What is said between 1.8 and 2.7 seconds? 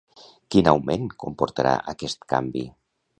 aquest canvi?